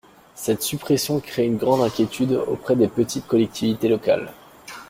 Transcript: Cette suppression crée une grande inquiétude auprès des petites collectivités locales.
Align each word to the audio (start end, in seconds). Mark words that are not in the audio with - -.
Cette 0.33 0.63
suppression 0.63 1.19
crée 1.19 1.45
une 1.45 1.57
grande 1.59 1.83
inquiétude 1.83 2.31
auprès 2.47 2.75
des 2.75 2.87
petites 2.87 3.27
collectivités 3.27 3.87
locales. 3.87 4.33